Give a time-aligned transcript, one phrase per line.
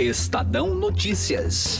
[0.00, 1.78] Estadão Notícias.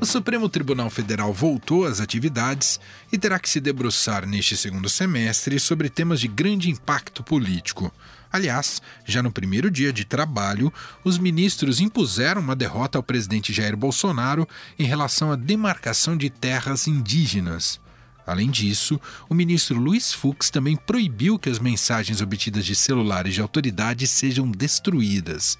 [0.00, 2.80] O Supremo Tribunal Federal voltou às atividades
[3.12, 7.94] e terá que se debruçar neste segundo semestre sobre temas de grande impacto político.
[8.32, 10.72] Aliás, já no primeiro dia de trabalho,
[11.04, 16.88] os ministros impuseram uma derrota ao presidente Jair Bolsonaro em relação à demarcação de terras
[16.88, 17.80] indígenas.
[18.26, 23.40] Além disso, o ministro Luiz Fux também proibiu que as mensagens obtidas de celulares de
[23.40, 25.58] autoridades sejam destruídas.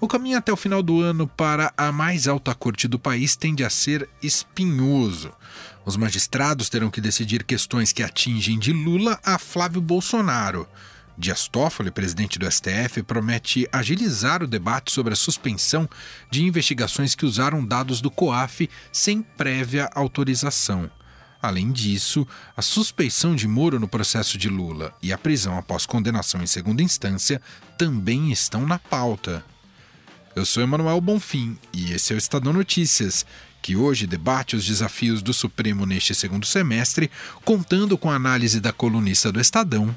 [0.00, 3.62] O caminho até o final do ano para a mais alta corte do país tende
[3.62, 5.32] a ser espinhoso.
[5.84, 10.66] Os magistrados terão que decidir questões que atingem de Lula a Flávio Bolsonaro.
[11.16, 15.88] Dias Toffoli, presidente do STF, promete agilizar o debate sobre a suspensão
[16.30, 20.90] de investigações que usaram dados do COAF sem prévia autorização.
[21.42, 22.24] Além disso,
[22.56, 26.84] a suspeição de Moro no processo de Lula e a prisão após condenação em segunda
[26.84, 27.42] instância
[27.76, 29.44] também estão na pauta.
[30.36, 33.26] Eu sou Emanuel Bonfim e esse é o Estadão Notícias,
[33.60, 37.10] que hoje debate os desafios do Supremo neste segundo semestre,
[37.44, 39.96] contando com a análise da colunista do Estadão,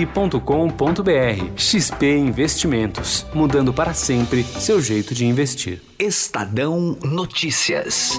[0.00, 1.56] xpi.com.br.
[1.56, 5.82] XP Investimentos, mudando para sempre seu jeito de investir.
[5.98, 8.18] Estadão Notícias.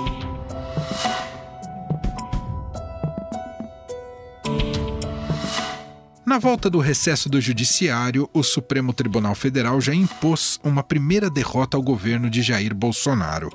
[6.26, 11.76] Na volta do recesso do Judiciário, o Supremo Tribunal Federal já impôs uma primeira derrota
[11.76, 13.50] ao governo de Jair Bolsonaro.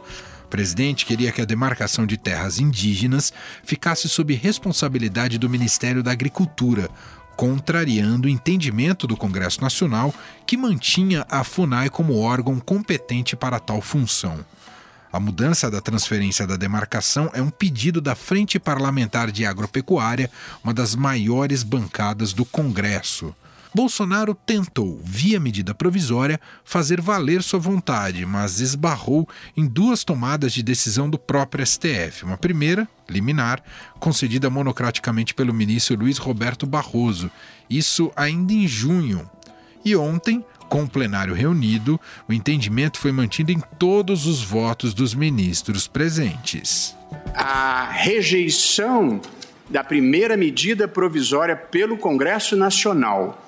[0.44, 3.32] O presidente queria que a demarcação de terras indígenas
[3.64, 6.90] ficasse sob responsabilidade do Ministério da Agricultura,
[7.36, 10.14] contrariando o entendimento do Congresso Nacional
[10.46, 14.44] que mantinha a FUNAI como órgão competente para tal função.
[15.12, 20.30] A mudança da transferência da demarcação é um pedido da Frente Parlamentar de Agropecuária,
[20.62, 23.34] uma das maiores bancadas do Congresso.
[23.76, 30.62] Bolsonaro tentou, via medida provisória, fazer valer sua vontade, mas esbarrou em duas tomadas de
[30.62, 32.24] decisão do próprio STF.
[32.24, 33.62] Uma primeira, liminar,
[34.00, 37.30] concedida monocraticamente pelo ministro Luiz Roberto Barroso,
[37.68, 39.30] isso ainda em junho.
[39.84, 45.12] E ontem, com o plenário reunido, o entendimento foi mantido em todos os votos dos
[45.12, 46.96] ministros presentes.
[47.34, 49.20] A rejeição
[49.68, 53.42] da primeira medida provisória pelo Congresso Nacional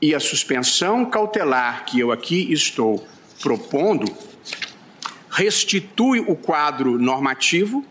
[0.00, 3.06] e a suspensão cautelar que eu aqui estou
[3.40, 4.06] propondo
[5.30, 7.84] restitui o quadro normativo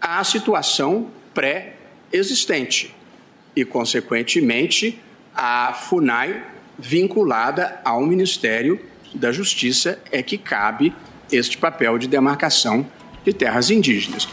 [0.00, 2.94] à situação pré-existente
[3.56, 5.00] e, consequentemente,
[5.34, 6.44] a FUNAI
[6.78, 8.80] vinculada ao Ministério
[9.14, 10.94] da Justiça é que cabe
[11.30, 12.86] este papel de demarcação
[13.24, 14.28] de terras indígenas.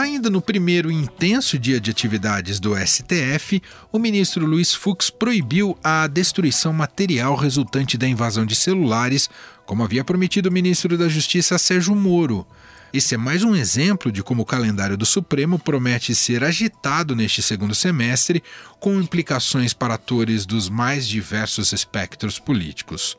[0.00, 3.62] Ainda no primeiro intenso dia de atividades do STF,
[3.92, 9.28] o ministro Luiz Fux proibiu a destruição material resultante da invasão de celulares,
[9.66, 12.46] como havia prometido o ministro da Justiça Sérgio Moro.
[12.94, 17.42] Esse é mais um exemplo de como o calendário do Supremo promete ser agitado neste
[17.42, 18.42] segundo semestre,
[18.80, 23.18] com implicações para atores dos mais diversos espectros políticos.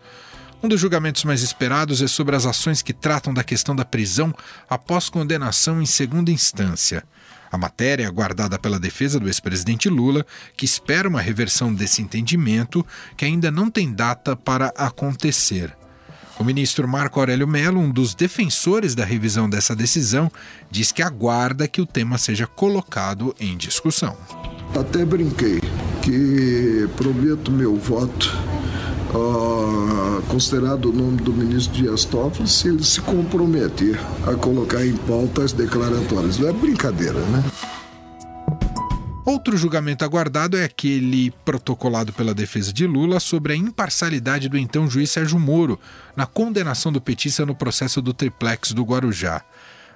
[0.64, 4.32] Um dos julgamentos mais esperados é sobre as ações que tratam da questão da prisão
[4.70, 7.04] após condenação em segunda instância.
[7.52, 10.24] A matéria é aguardada pela defesa do ex-presidente Lula,
[10.56, 12.86] que espera uma reversão desse entendimento,
[13.18, 15.76] que ainda não tem data para acontecer.
[16.38, 20.32] O ministro Marco Aurélio Mello, um dos defensores da revisão dessa decisão,
[20.70, 24.16] diz que aguarda que o tema seja colocado em discussão.
[24.80, 25.60] Até brinquei
[26.04, 28.32] que prometo meu voto
[29.14, 34.96] uh, considerado o nome do ministro Dias Toffoli se ele se comprometer a colocar em
[34.96, 36.38] pauta as declaratórias.
[36.38, 37.44] Não é brincadeira, né?
[39.24, 44.90] Outro julgamento aguardado é aquele protocolado pela defesa de Lula sobre a imparcialidade do então
[44.90, 45.80] juiz Sérgio Moro
[46.16, 49.44] na condenação do petista no processo do triplex do Guarujá.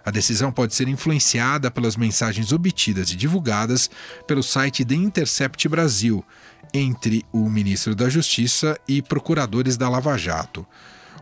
[0.06, 3.90] A decisão pode ser influenciada pelas mensagens obtidas e divulgadas
[4.28, 6.24] pelo site The Intercept Brasil
[6.72, 10.66] entre o ministro da Justiça e procuradores da Lava Jato.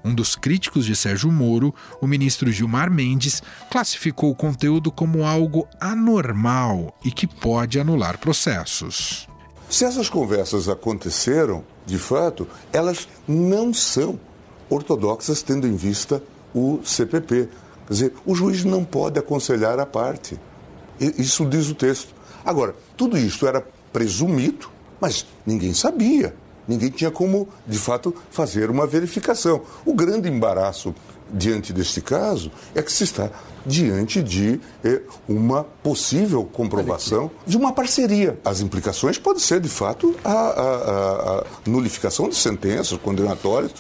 [0.04, 3.42] Um dos críticos de Sérgio Moro, o ministro Gilmar Mendes,
[3.72, 9.30] classificou o conteúdo como algo anormal e que pode anular processos.
[9.70, 14.20] Se essas conversas aconteceram, de fato, elas não são
[14.70, 16.22] ortodoxas tendo em vista
[16.54, 17.48] o CPP.
[17.88, 20.40] Quer dizer, o juiz não pode aconselhar a parte.
[21.00, 22.14] Isso diz o texto.
[22.46, 24.68] Agora, tudo isso era presumido,
[25.00, 26.36] mas ninguém sabia.
[26.68, 29.62] Ninguém tinha como, de fato, fazer uma verificação.
[29.86, 30.96] O grande embaraço
[31.32, 33.30] diante deste caso é que se está
[33.66, 38.38] diante de eh, uma possível comprovação de uma parceria.
[38.46, 43.72] As implicações podem ser, de fato, a, a, a nulificação de sentenças condenatórias.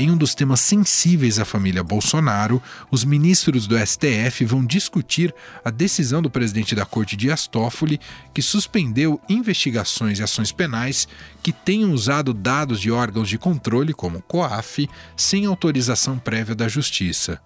[0.00, 5.34] Em um dos temas sensíveis à família Bolsonaro, os ministros do STF vão discutir
[5.64, 7.98] a decisão do presidente da Corte Dias Toffoli,
[8.32, 11.08] que suspendeu investigações e ações penais
[11.42, 17.40] que tenham usado dados de órgãos de controle, como COAF, sem autorização prévia da Justiça.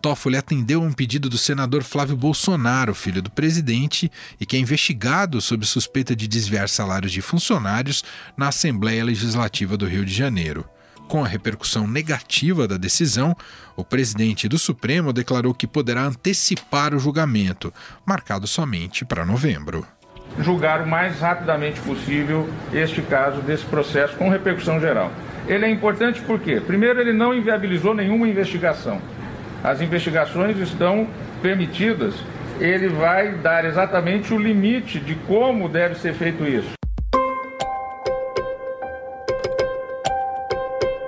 [0.00, 4.10] Toffoli atendeu a um pedido do senador Flávio Bolsonaro, filho do presidente,
[4.40, 8.02] e que é investigado sob suspeita de desviar salários de funcionários
[8.38, 10.66] na Assembleia Legislativa do Rio de Janeiro.
[11.08, 13.36] Com a repercussão negativa da decisão,
[13.76, 17.72] o presidente do Supremo declarou que poderá antecipar o julgamento,
[18.06, 19.86] marcado somente para novembro.
[20.40, 25.12] Julgar o mais rapidamente possível este caso desse processo com repercussão geral.
[25.46, 29.00] Ele é importante porque, primeiro, ele não inviabilizou nenhuma investigação.
[29.62, 31.06] As investigações estão
[31.42, 32.14] permitidas.
[32.58, 36.72] Ele vai dar exatamente o limite de como deve ser feito isso.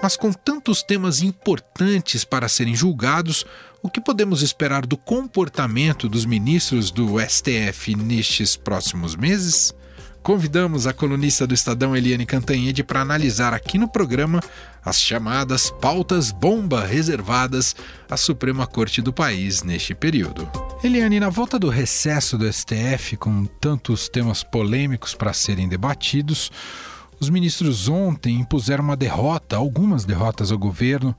[0.06, 3.44] Mas com tantos temas importantes para serem julgados,
[3.82, 9.74] o que podemos esperar do comportamento dos ministros do STF nestes próximos meses?
[10.22, 14.40] Convidamos a colunista do Estadão Eliane Cantanhede para analisar aqui no programa
[14.84, 17.74] as chamadas pautas bomba reservadas
[18.08, 20.48] à Suprema Corte do país neste período.
[20.84, 26.52] Eliane, na volta do recesso do STF, com tantos temas polêmicos para serem debatidos,
[27.18, 31.14] os ministros ontem impuseram uma derrota, algumas derrotas ao governo,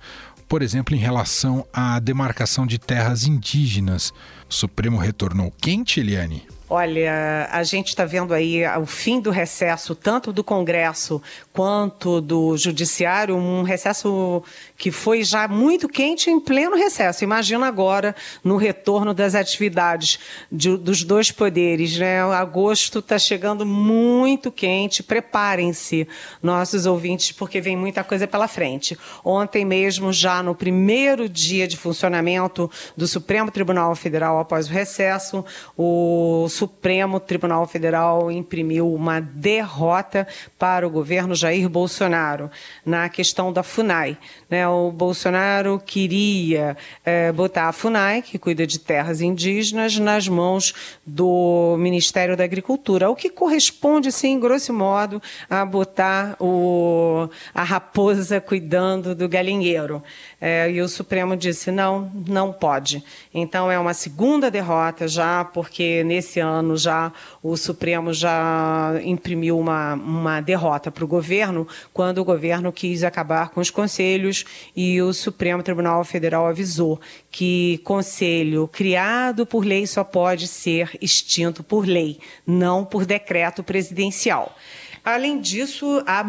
[0.47, 4.13] por exemplo, em relação à demarcação de terras indígenas.
[4.49, 6.44] O Supremo retornou quente, Eliane?
[6.69, 11.22] Olha, a gente está vendo aí o fim do recesso, tanto do Congresso
[11.54, 14.44] quanto do Judiciário, um recesso
[14.78, 17.24] que foi já muito quente em pleno recesso.
[17.24, 20.19] Imagina agora no retorno das atividades
[20.52, 21.98] de, dos dois poderes.
[21.98, 22.19] Né?
[22.22, 25.02] Agosto está chegando muito quente.
[25.02, 26.06] Preparem-se,
[26.44, 28.98] nossos ouvintes, porque vem muita coisa pela frente.
[29.24, 35.46] Ontem mesmo, já no primeiro dia de funcionamento do Supremo Tribunal Federal após o recesso,
[35.78, 40.27] o Supremo Tribunal Federal imprimiu uma derrota
[40.57, 42.50] para o governo Jair Bolsonaro
[42.83, 44.18] na questão da FUNAI.
[44.50, 44.68] Né?
[44.68, 46.75] O Bolsonaro queria
[47.06, 50.74] é, botar a FUNAI, que cuida de terras indígenas, nas mãos
[51.06, 58.42] do Ministério da Agricultura, o que corresponde, sim, grosso modo, a botar o, a raposa
[58.42, 60.01] cuidando do galinheiro.
[60.42, 63.04] É, e o Supremo disse: não, não pode.
[63.31, 67.11] Então é uma segunda derrota já, porque nesse ano já
[67.41, 73.49] o Supremo já imprimiu uma, uma derrota para o governo, quando o governo quis acabar
[73.49, 74.45] com os conselhos
[74.75, 76.99] e o Supremo Tribunal Federal avisou
[77.31, 84.55] que conselho criado por lei só pode ser extinto por lei, não por decreto presidencial.
[85.03, 86.21] Além disso, há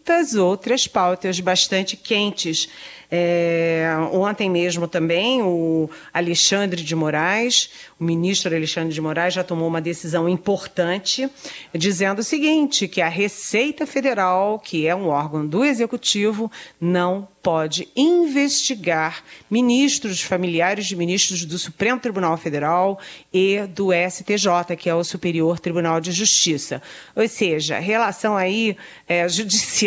[0.00, 2.68] muitas outras pautas bastante quentes
[3.12, 9.66] é, ontem mesmo também o Alexandre de Moraes, o ministro Alexandre de Moraes já tomou
[9.66, 11.28] uma decisão importante,
[11.74, 17.88] dizendo o seguinte: que a Receita Federal, que é um órgão do Executivo, não pode
[17.96, 23.00] investigar ministros, familiares de ministros do Supremo Tribunal Federal
[23.32, 26.82] e do STJ, que é o Superior Tribunal de Justiça.
[27.16, 28.76] Ou seja, relação aí
[29.08, 29.26] é,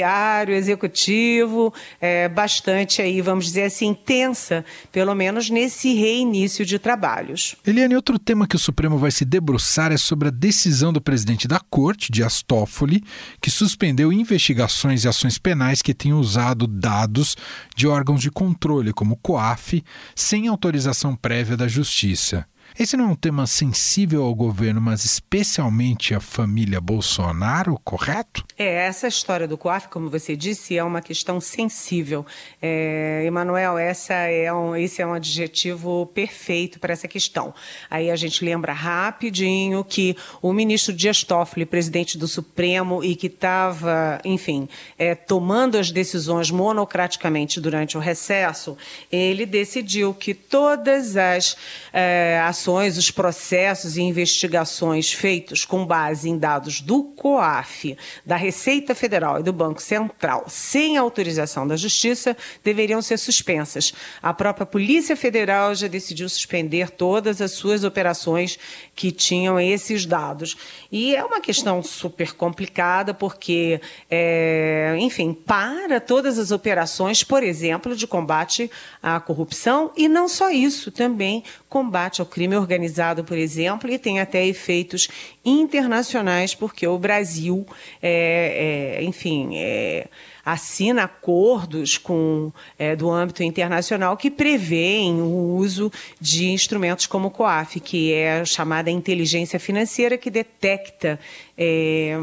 [0.04, 7.56] judiciário, executivo, é, bastante aí, vamos dizer assim, tensa, pelo menos nesse reinício de trabalhos.
[7.66, 11.48] Eliane, outro tema que o Supremo vai se debruçar é sobre a decisão do presidente
[11.48, 13.04] da Corte, de Astófoli,
[13.42, 17.38] que suspendeu investigações e ações penais que tenham usado dados
[17.76, 19.84] de órgãos de controle, como o COAF,
[20.16, 22.46] sem autorização prévia da Justiça.
[22.78, 28.44] Esse não é um tema sensível ao governo, mas especialmente à família Bolsonaro, correto?
[28.58, 32.26] É, essa história do COAF, como você disse, é uma questão sensível.
[32.60, 37.54] É, Emanuel, essa é um, esse é um adjetivo perfeito para essa questão.
[37.92, 43.28] Aí a gente lembra rapidinho que o ministro Dias Toffoli, presidente do Supremo, e que
[43.28, 48.76] estava, enfim, é, tomando as decisões monocraticamente durante o recesso,
[49.12, 51.56] ele decidiu que todas as
[51.92, 58.96] é, ações, os processos e investigações feitos com base em dados do COAF, da Receita
[58.96, 63.94] Federal e do Banco Central, sem autorização da Justiça, deveriam ser suspensas.
[64.22, 68.58] A própria Polícia Federal já decidiu suspender todas as suas operações
[68.96, 70.56] que tinham esses dados.
[70.92, 77.96] E é uma questão super complicada, porque, é, enfim, para todas as operações, por exemplo,
[77.96, 83.90] de combate à corrupção, e não só isso, também combate ao crime organizado, por exemplo,
[83.90, 85.08] e tem até efeitos
[85.44, 87.66] internacionais, porque o Brasil,
[88.02, 90.08] é, é, enfim, é,
[90.46, 97.32] assina acordos com, é, do âmbito internacional que prevêem o uso de instrumentos como o
[97.32, 101.20] COAF, que é a chamada inteligência financeira, que detecta.
[101.58, 102.18] É,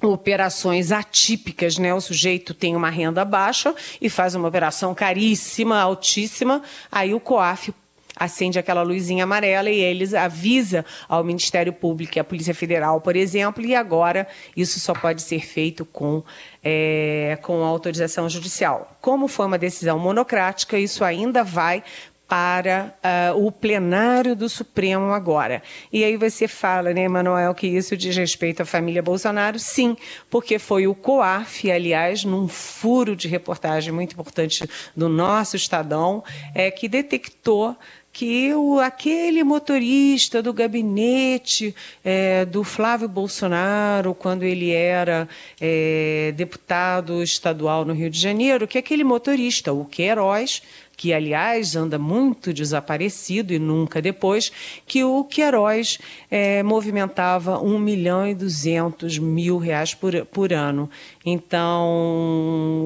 [0.00, 1.92] operações atípicas, né?
[1.92, 7.72] O sujeito tem uma renda baixa e faz uma operação caríssima, altíssima, aí o COAF
[8.18, 13.16] acende aquela luzinha amarela e eles avisa ao Ministério Público e à Polícia Federal, por
[13.16, 16.22] exemplo, e agora isso só pode ser feito com,
[16.62, 18.96] é, com autorização judicial.
[19.00, 21.82] Como foi uma decisão monocrática, isso ainda vai
[22.28, 22.94] para
[23.34, 25.62] uh, o plenário do Supremo agora.
[25.90, 29.58] E aí você fala, né, Emanuel, que isso diz respeito à família Bolsonaro?
[29.58, 29.96] Sim,
[30.28, 36.22] porque foi o COAF, aliás, num furo de reportagem muito importante do nosso Estadão,
[36.54, 37.74] é, que detectou
[38.12, 41.74] que o, aquele motorista do gabinete
[42.04, 45.28] é, do Flávio Bolsonaro, quando ele era
[45.60, 50.62] é, deputado estadual no Rio de Janeiro, que aquele motorista, o Queiroz,
[50.98, 54.50] que aliás anda muito desaparecido e nunca depois,
[54.84, 55.96] que o Queiroz
[56.28, 60.90] é, movimentava 1 milhão e 200 mil reais por, por ano.
[61.24, 61.86] Então,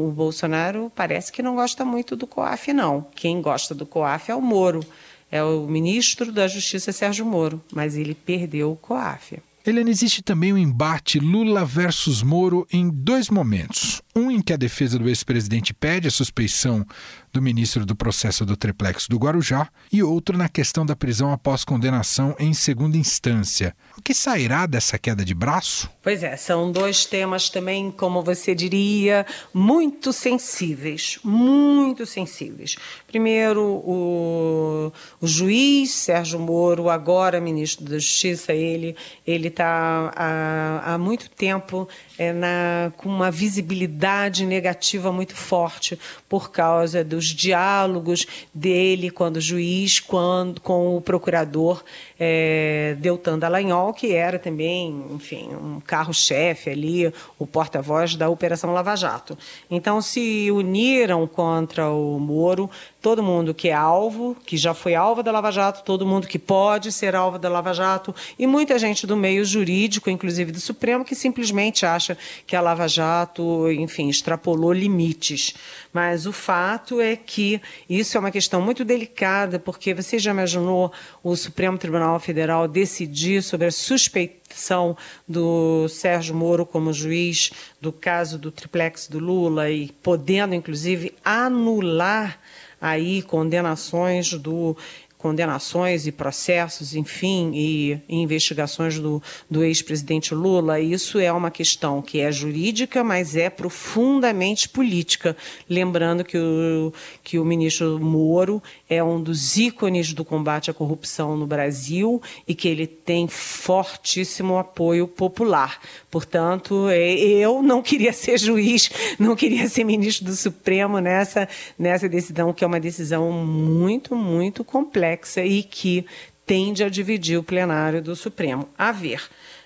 [0.09, 3.07] o Bolsonaro parece que não gosta muito do COAF, não.
[3.15, 4.85] Quem gosta do COAF é o Moro
[5.33, 9.39] é o ministro da Justiça Sérgio Moro, mas ele perdeu o COAF.
[9.65, 14.03] Helena, existe também o um embate Lula versus Moro em dois momentos.
[14.15, 16.87] Um em que a defesa do ex-presidente pede a suspeição
[17.33, 21.65] do ministro do processo do triplex do Guarujá e outro na questão da prisão após
[21.65, 23.75] condenação em segunda instância.
[23.97, 25.91] O que sairá dessa queda de braço?
[26.03, 32.77] Pois é, são dois temas também, como você diria, muito sensíveis, muito sensíveis.
[33.07, 38.95] Primeiro, o, o juiz Sérgio Moro, agora ministro da Justiça, ele
[39.27, 41.89] ele está há, há muito tempo
[42.19, 44.02] é, na, com uma visibilidade
[44.45, 45.99] negativa muito forte
[46.33, 51.85] por causa dos diálogos dele quando juiz, quando, com o procurador
[52.19, 58.97] é, Deltan Dallagnol, que era também, enfim, um carro-chefe ali, o porta-voz da Operação Lava
[58.97, 59.37] Jato.
[59.71, 62.71] Então se uniram contra o Moro
[63.03, 66.39] todo mundo que é alvo, que já foi alvo da Lava Jato, todo mundo que
[66.39, 71.05] pode ser alvo da Lava Jato e muita gente do meio jurídico, inclusive do Supremo,
[71.05, 75.55] que simplesmente acha que a Lava Jato, enfim, extrapolou limites.
[75.93, 80.93] Mas o fato é que isso é uma questão muito delicada, porque você já imaginou
[81.23, 87.51] o Supremo Tribunal Federal decidir sobre a suspeição do Sérgio Moro como juiz
[87.81, 92.39] do caso do triplex do Lula e podendo, inclusive, anular
[92.83, 94.77] aí condenações do
[95.23, 102.03] condenações e processos, enfim, e, e investigações do, do ex-presidente Lula, isso é uma questão
[102.03, 105.37] que é jurídica, mas é profundamente política.
[105.71, 108.61] Lembrando que o, que o ministro Moro
[108.91, 114.59] é um dos ícones do combate à corrupção no Brasil e que ele tem fortíssimo
[114.59, 115.79] apoio popular.
[116.11, 121.49] Portanto, é, eu não queria ser juiz, não queria ser ministro do Supremo nessa,
[121.79, 125.12] nessa decisão, que é uma decisão muito, muito complexa
[125.45, 126.07] e que
[126.47, 128.69] tende a dividir o plenário do Supremo.
[128.77, 129.23] A ver.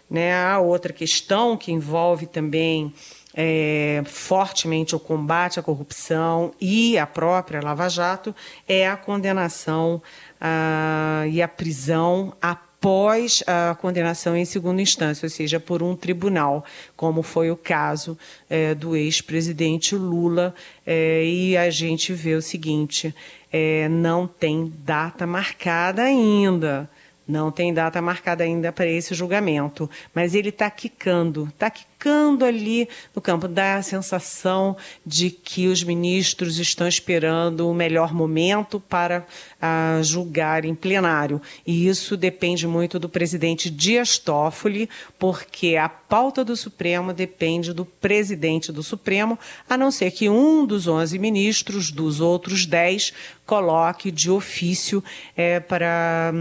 [0.09, 0.35] Né?
[0.35, 2.93] A outra questão que envolve também
[3.35, 8.35] é, fortemente o combate à corrupção e a própria Lava Jato
[8.67, 10.01] é a condenação
[10.41, 15.97] a, e a prisão a após a condenação em segunda instância, ou seja, por um
[15.97, 16.65] tribunal,
[16.97, 18.17] como foi o caso
[18.49, 20.55] é, do ex-presidente Lula.
[20.87, 23.15] É, e a gente vê o seguinte:
[23.53, 26.89] é, não tem data marcada ainda.
[27.29, 32.89] Não tem data marcada ainda para esse julgamento, mas ele está quicando, está quicando ali
[33.13, 39.27] no campo, dá a sensação de que os ministros estão esperando o melhor momento para
[39.61, 41.43] ah, julgar em plenário.
[41.67, 47.85] E isso depende muito do presidente Dias Toffoli, porque a pauta do Supremo depende do
[47.85, 49.37] presidente do Supremo,
[49.69, 53.13] a não ser que um dos 11 ministros, dos outros 10,
[53.45, 55.03] coloque de ofício
[55.37, 56.33] é, para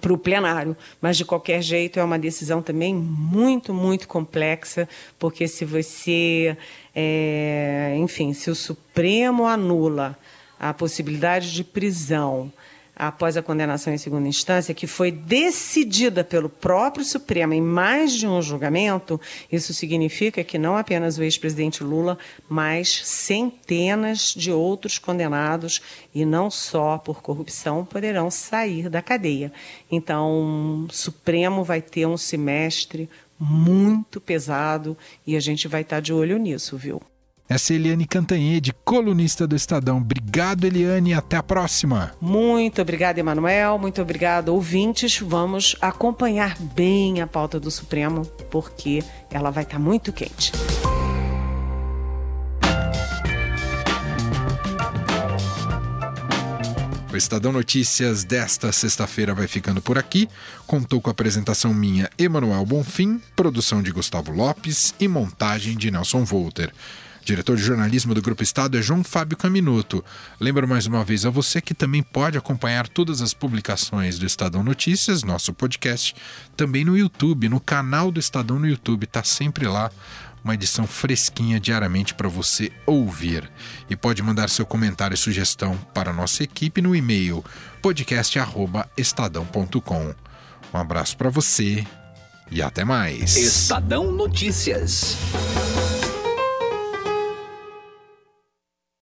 [0.00, 0.76] para o plenário.
[1.00, 4.88] Mas, de qualquer jeito, é uma decisão também muito, muito complexa,
[5.18, 6.56] porque se você,
[6.94, 10.18] é, enfim, se o Supremo anula
[10.58, 12.52] a possibilidade de prisão
[13.06, 18.28] após a condenação em segunda instância, que foi decidida pelo próprio Supremo em mais de
[18.28, 22.16] um julgamento, isso significa que não apenas o ex-presidente Lula,
[22.48, 25.82] mas centenas de outros condenados,
[26.14, 29.52] e não só por corrupção, poderão sair da cadeia.
[29.90, 36.12] Então, o Supremo vai ter um semestre muito pesado e a gente vai estar de
[36.12, 37.02] olho nisso, viu?
[37.52, 39.98] Essa é Eliane Cantanhede, colunista do Estadão.
[39.98, 42.14] Obrigado, Eliane, até a próxima.
[42.18, 43.78] Muito obrigada, Emanuel.
[43.78, 45.18] Muito obrigado, ouvintes.
[45.18, 50.50] Vamos acompanhar bem a pauta do Supremo, porque ela vai estar muito quente.
[57.12, 60.26] O Estadão Notícias desta sexta-feira vai ficando por aqui.
[60.66, 66.24] Contou com a apresentação minha, Emanuel Bonfim, produção de Gustavo Lopes e montagem de Nelson
[66.24, 66.72] Volter.
[67.24, 70.04] Diretor de jornalismo do Grupo Estado é João Fábio Caminuto.
[70.40, 74.64] Lembro mais uma vez a você que também pode acompanhar todas as publicações do Estadão
[74.64, 76.16] Notícias, nosso podcast,
[76.56, 79.88] também no YouTube, no canal do Estadão no YouTube, está sempre lá
[80.42, 83.48] uma edição fresquinha diariamente para você ouvir.
[83.88, 87.44] E pode mandar seu comentário e sugestão para a nossa equipe no e-mail
[87.80, 90.12] podcast@estadão.com.
[90.74, 91.86] Um abraço para você
[92.50, 93.36] e até mais.
[93.36, 95.16] Estadão Notícias.